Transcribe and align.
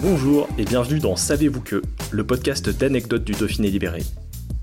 Bonjour 0.00 0.48
et 0.58 0.64
bienvenue 0.64 0.98
dans 0.98 1.14
Savez-vous 1.14 1.60
que, 1.60 1.80
le 2.10 2.26
podcast 2.26 2.68
d'anecdotes 2.68 3.22
du 3.22 3.32
Dauphiné 3.32 3.70
libéré. 3.70 4.02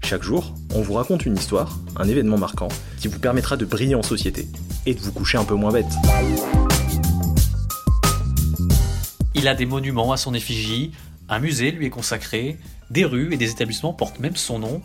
Chaque 0.03 0.23
jour, 0.23 0.53
on 0.75 0.81
vous 0.81 0.93
raconte 0.93 1.25
une 1.25 1.35
histoire, 1.35 1.79
un 1.95 2.05
événement 2.07 2.37
marquant, 2.37 2.67
qui 2.99 3.07
vous 3.07 3.17
permettra 3.17 3.55
de 3.55 3.63
briller 3.63 3.95
en 3.95 4.03
société 4.03 4.47
et 4.85 4.93
de 4.93 4.99
vous 4.99 5.13
coucher 5.13 5.37
un 5.37 5.45
peu 5.45 5.55
moins 5.55 5.71
bête. 5.71 5.85
Il 9.33 9.47
a 9.47 9.55
des 9.55 9.65
monuments 9.65 10.11
à 10.11 10.17
son 10.17 10.33
effigie, 10.33 10.91
un 11.29 11.39
musée 11.39 11.71
lui 11.71 11.85
est 11.85 11.91
consacré, 11.91 12.57
des 12.89 13.05
rues 13.05 13.33
et 13.33 13.37
des 13.37 13.51
établissements 13.51 13.93
portent 13.93 14.19
même 14.19 14.35
son 14.35 14.59
nom, 14.59 14.81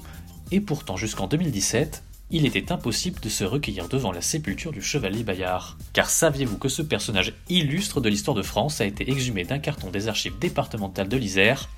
et 0.52 0.60
pourtant 0.60 0.96
jusqu'en 0.96 1.26
2017, 1.26 2.04
il 2.30 2.44
était 2.44 2.72
impossible 2.72 3.20
de 3.20 3.28
se 3.28 3.44
recueillir 3.44 3.88
devant 3.88 4.10
la 4.10 4.20
sépulture 4.20 4.72
du 4.72 4.82
chevalier 4.82 5.22
Bayard. 5.22 5.76
Car 5.92 6.10
saviez-vous 6.10 6.58
que 6.58 6.68
ce 6.68 6.82
personnage 6.82 7.34
illustre 7.48 8.00
de 8.00 8.08
l'histoire 8.08 8.36
de 8.36 8.42
France 8.42 8.80
a 8.80 8.84
été 8.84 9.08
exhumé 9.10 9.44
d'un 9.44 9.58
carton 9.58 9.90
des 9.90 10.08
archives 10.08 10.38
départementales 10.38 11.08
de 11.08 11.16
l'Isère, 11.16 11.68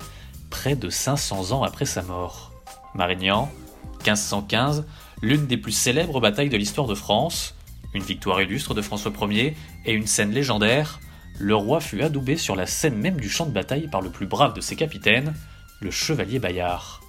près 0.49 0.75
de 0.75 0.89
500 0.89 1.51
ans 1.51 1.63
après 1.63 1.85
sa 1.85 2.01
mort? 2.01 2.51
Marignan, 2.95 3.51
1515, 3.99 4.85
l'une 5.21 5.45
des 5.45 5.57
plus 5.57 5.71
célèbres 5.71 6.19
batailles 6.19 6.49
de 6.49 6.57
l'histoire 6.57 6.87
de 6.87 6.95
France, 6.95 7.55
une 7.93 8.03
victoire 8.03 8.41
illustre 8.41 8.73
de 8.73 8.81
François 8.81 9.13
Ier 9.29 9.55
et 9.85 9.93
une 9.93 10.07
scène 10.07 10.31
légendaire, 10.31 10.99
le 11.37 11.55
roi 11.55 11.79
fut 11.79 12.01
adoubé 12.01 12.37
sur 12.37 12.55
la 12.55 12.65
scène 12.65 12.95
même 12.95 13.19
du 13.19 13.29
champ 13.29 13.45
de 13.45 13.51
bataille 13.51 13.87
par 13.87 14.01
le 14.01 14.09
plus 14.09 14.25
brave 14.25 14.53
de 14.53 14.61
ses 14.61 14.75
capitaines, 14.75 15.33
le 15.79 15.91
chevalier 15.91 16.39
Bayard. 16.39 17.01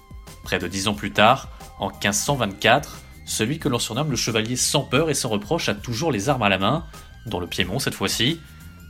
Près 0.43 0.59
de 0.59 0.67
dix 0.67 0.87
ans 0.87 0.93
plus 0.93 1.11
tard, 1.11 1.49
en 1.79 1.89
1524, 1.89 3.01
celui 3.31 3.59
que 3.59 3.69
l'on 3.69 3.79
surnomme 3.79 4.11
le 4.11 4.17
chevalier 4.17 4.57
sans 4.57 4.81
peur 4.81 5.09
et 5.09 5.13
sans 5.13 5.29
reproche 5.29 5.69
a 5.69 5.73
toujours 5.73 6.11
les 6.11 6.27
armes 6.27 6.43
à 6.43 6.49
la 6.49 6.57
main, 6.57 6.85
dans 7.25 7.39
le 7.39 7.47
Piémont 7.47 7.79
cette 7.79 7.93
fois-ci, 7.93 8.39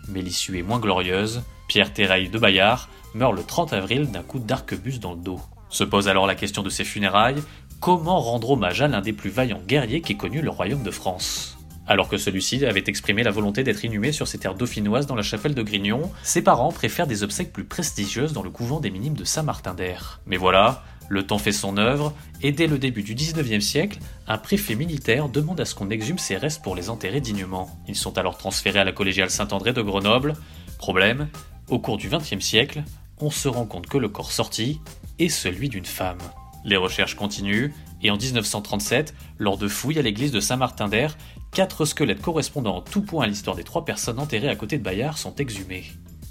mais 0.08 0.22
l'issue 0.22 0.58
est 0.58 0.64
moins 0.64 0.80
glorieuse, 0.80 1.44
Pierre 1.68 1.94
Terraille 1.94 2.30
de 2.30 2.40
Bayard 2.40 2.90
meurt 3.14 3.34
le 3.34 3.44
30 3.44 3.74
avril 3.74 4.10
d'un 4.10 4.24
coup 4.24 4.40
d'arquebuse 4.40 5.00
dans 5.00 5.14
le 5.14 5.22
dos. 5.22 5.40
Se 5.70 5.84
pose 5.84 6.08
alors 6.08 6.26
la 6.26 6.36
question 6.36 6.64
de 6.64 6.70
ses 6.70 6.84
funérailles, 6.84 7.42
comment 7.80 8.20
rendre 8.20 8.52
hommage 8.52 8.82
à 8.82 8.88
l'un 8.88 9.02
des 9.02 9.14
plus 9.14 9.30
vaillants 9.30 9.62
guerriers 9.68 10.02
qu'ait 10.02 10.18
connu 10.18 10.42
le 10.42 10.50
royaume 10.50 10.84
de 10.84 10.92
France? 10.92 11.60
Alors 11.86 12.10
que 12.10 12.18
celui-ci 12.18 12.66
avait 12.66 12.84
exprimé 12.88 13.22
la 13.22 13.32
volonté 13.32 13.64
d'être 13.64 13.86
inhumé 13.86 14.12
sur 14.12 14.28
ses 14.28 14.40
terres 14.40 14.56
dauphinoises 14.56 15.06
dans 15.06 15.16
la 15.16 15.24
chapelle 15.24 15.54
de 15.54 15.62
Grignon, 15.62 16.12
ses 16.24 16.42
parents 16.42 16.72
préfèrent 16.72 17.08
des 17.08 17.22
obsèques 17.22 17.54
plus 17.54 17.66
prestigieuses 17.66 18.34
dans 18.34 18.44
le 18.44 18.50
couvent 18.50 18.80
des 18.80 18.90
Minimes 18.90 19.14
de 19.14 19.24
Saint-Martin-d'Air. 19.24 20.22
Mais 20.26 20.38
voilà, 20.38 20.84
le 21.12 21.28
temps 21.28 21.38
fait 21.38 21.52
son 21.52 21.76
œuvre, 21.76 22.14
et 22.42 22.54
dès 22.54 22.68
le 22.68 22.80
début 22.80 23.04
du 23.04 23.16
19e 23.16 23.60
siècle, 23.60 24.00
un 24.30 24.38
préfet 24.38 24.76
militaire 24.76 25.28
demande 25.28 25.60
à 25.60 25.66
ce 25.66 25.76
qu'on 25.76 25.90
exhume 25.90 26.18
ses 26.18 26.38
restes 26.38 26.62
pour 26.62 26.74
les 26.74 26.90
enterrer 26.90 27.20
dignement. 27.20 27.70
Ils 27.90 27.98
sont 27.98 28.18
alors 28.18 28.38
transférés 28.38 28.80
à 28.80 28.86
la 28.86 28.94
collégiale 28.94 29.30
Saint-André 29.30 29.74
de 29.74 29.82
Grenoble. 29.82 30.36
Problème, 30.78 31.28
au 31.70 31.80
cours 31.80 31.98
du 31.98 32.10
20e 32.10 32.40
siècle, 32.40 32.84
on 33.20 33.30
se 33.30 33.50
rend 33.50 33.66
compte 33.66 33.88
que 33.88 33.98
le 33.98 34.08
corps 34.08 34.32
sorti 34.32 34.80
est 35.20 35.28
celui 35.28 35.68
d'une 35.68 35.86
femme. 35.86 36.20
Les 36.64 36.78
recherches 36.78 37.16
continuent, 37.16 37.74
et 38.02 38.10
en 38.10 38.16
1937, 38.16 39.14
lors 39.38 39.58
de 39.58 39.68
fouilles 39.68 40.00
à 40.00 40.04
l'église 40.04 40.32
de 40.32 40.40
Saint-Martin-d'Air, 40.40 41.18
quatre 41.52 41.84
squelettes 41.84 42.22
correspondant 42.22 42.78
en 42.78 42.82
tout 42.82 43.02
point 43.02 43.26
à 43.26 43.28
l'histoire 43.28 43.58
des 43.58 43.66
trois 43.66 43.84
personnes 43.84 44.18
enterrées 44.18 44.48
à 44.48 44.56
côté 44.56 44.78
de 44.78 44.84
Bayard 44.84 45.18
sont 45.18 45.36
exhumés. 45.36 45.84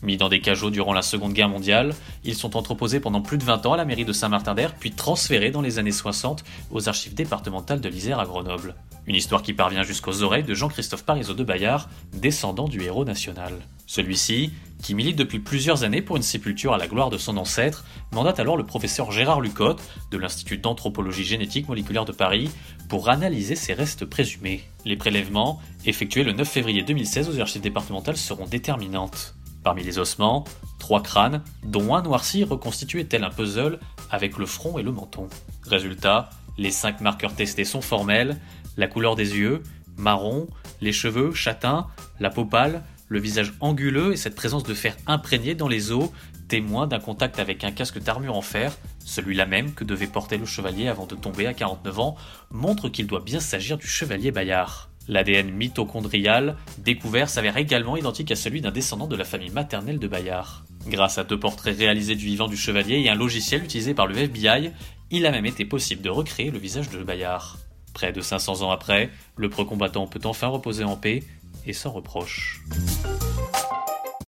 Mis 0.02 0.16
dans 0.16 0.30
des 0.30 0.40
cajots 0.40 0.70
durant 0.70 0.94
la 0.94 1.02
Seconde 1.02 1.34
Guerre 1.34 1.50
mondiale, 1.50 1.94
ils 2.24 2.34
sont 2.34 2.56
entreposés 2.56 3.00
pendant 3.00 3.20
plus 3.20 3.36
de 3.36 3.44
20 3.44 3.66
ans 3.66 3.74
à 3.74 3.76
la 3.76 3.84
mairie 3.84 4.06
de 4.06 4.14
Saint-Martin-d'Air, 4.14 4.74
puis 4.74 4.92
transférés 4.92 5.50
dans 5.50 5.60
les 5.60 5.78
années 5.78 5.92
60 5.92 6.42
aux 6.70 6.88
archives 6.88 7.14
départementales 7.14 7.80
de 7.80 7.88
l'Isère 7.88 8.18
à 8.18 8.24
Grenoble. 8.24 8.74
Une 9.06 9.14
histoire 9.14 9.42
qui 9.42 9.52
parvient 9.52 9.82
jusqu'aux 9.82 10.22
oreilles 10.22 10.44
de 10.44 10.54
Jean-Christophe 10.54 11.04
Parizeau 11.04 11.34
de 11.34 11.44
Bayard, 11.44 11.88
descendant 12.12 12.68
du 12.68 12.82
héros 12.82 13.04
national. 13.04 13.52
Celui-ci, 13.86 14.52
qui 14.82 14.94
milite 14.94 15.16
depuis 15.16 15.40
plusieurs 15.40 15.84
années 15.84 16.00
pour 16.00 16.16
une 16.16 16.22
sépulture 16.22 16.72
à 16.72 16.78
la 16.78 16.86
gloire 16.86 17.10
de 17.10 17.18
son 17.18 17.36
ancêtre, 17.36 17.84
mandate 18.12 18.40
alors 18.40 18.56
le 18.56 18.64
professeur 18.64 19.10
Gérard 19.12 19.40
Lucotte 19.40 19.82
de 20.10 20.16
l'Institut 20.16 20.58
d'anthropologie 20.58 21.24
génétique 21.24 21.68
moléculaire 21.68 22.04
de 22.04 22.12
Paris 22.12 22.50
pour 22.88 23.08
analyser 23.08 23.56
ses 23.56 23.74
restes 23.74 24.04
présumés. 24.04 24.62
Les 24.84 24.96
prélèvements, 24.96 25.60
effectués 25.84 26.24
le 26.24 26.32
9 26.32 26.48
février 26.48 26.82
2016 26.82 27.28
aux 27.28 27.40
archives 27.40 27.62
départementales, 27.62 28.16
seront 28.16 28.46
déterminantes. 28.46 29.34
Parmi 29.62 29.82
les 29.82 29.98
ossements, 29.98 30.44
trois 30.78 31.02
crânes, 31.02 31.42
dont 31.64 31.94
un 31.94 32.02
noirci 32.02 32.44
reconstitué 32.44 33.04
tel 33.06 33.24
un 33.24 33.30
puzzle 33.30 33.78
avec 34.10 34.38
le 34.38 34.46
front 34.46 34.78
et 34.78 34.82
le 34.82 34.92
menton. 34.92 35.28
Résultat, 35.64 36.30
les 36.58 36.70
cinq 36.70 37.00
marqueurs 37.00 37.34
testés 37.34 37.64
sont 37.64 37.80
formels, 37.80 38.38
la 38.76 38.86
couleur 38.86 39.16
des 39.16 39.36
yeux, 39.36 39.62
marron, 39.96 40.48
les 40.80 40.92
cheveux, 40.92 41.32
châtains, 41.32 41.86
la 42.18 42.30
peau 42.30 42.44
pâle, 42.44 42.82
le 43.08 43.18
visage 43.18 43.54
anguleux 43.60 44.12
et 44.12 44.16
cette 44.16 44.34
présence 44.34 44.62
de 44.62 44.74
fer 44.74 44.96
imprégné 45.06 45.54
dans 45.54 45.68
les 45.68 45.92
os, 45.92 46.10
témoin 46.48 46.86
d'un 46.86 47.00
contact 47.00 47.38
avec 47.38 47.64
un 47.64 47.70
casque 47.70 47.98
d'armure 47.98 48.36
en 48.36 48.42
fer, 48.42 48.72
celui-là 49.04 49.46
même 49.46 49.72
que 49.72 49.84
devait 49.84 50.06
porter 50.06 50.36
le 50.36 50.46
chevalier 50.46 50.88
avant 50.88 51.06
de 51.06 51.14
tomber 51.14 51.46
à 51.46 51.54
49 51.54 51.98
ans, 51.98 52.16
montre 52.50 52.88
qu'il 52.88 53.06
doit 53.06 53.20
bien 53.20 53.40
s'agir 53.40 53.78
du 53.78 53.86
chevalier 53.86 54.32
Bayard. 54.32 54.89
L'ADN 55.08 55.50
mitochondrial 55.50 56.56
découvert 56.78 57.28
s'avère 57.28 57.56
également 57.56 57.96
identique 57.96 58.30
à 58.30 58.36
celui 58.36 58.60
d'un 58.60 58.70
descendant 58.70 59.06
de 59.06 59.16
la 59.16 59.24
famille 59.24 59.50
maternelle 59.50 59.98
de 59.98 60.08
Bayard. 60.08 60.64
Grâce 60.86 61.18
à 61.18 61.24
deux 61.24 61.38
portraits 61.38 61.76
réalisés 61.76 62.14
du 62.14 62.26
vivant 62.26 62.48
du 62.48 62.56
chevalier 62.56 63.00
et 63.00 63.10
un 63.10 63.14
logiciel 63.14 63.64
utilisé 63.64 63.94
par 63.94 64.06
le 64.06 64.16
FBI, 64.16 64.72
il 65.10 65.26
a 65.26 65.30
même 65.30 65.46
été 65.46 65.64
possible 65.64 66.02
de 66.02 66.10
recréer 66.10 66.50
le 66.50 66.58
visage 66.58 66.90
de 66.90 67.02
Bayard. 67.02 67.58
Près 67.92 68.12
de 68.12 68.20
500 68.20 68.62
ans 68.62 68.70
après, 68.70 69.10
le 69.36 69.50
preux 69.50 69.64
combattant 69.64 70.06
peut 70.06 70.20
enfin 70.24 70.46
reposer 70.46 70.84
en 70.84 70.96
paix 70.96 71.24
et 71.66 71.72
sans 71.72 71.90
reproche. 71.90 72.62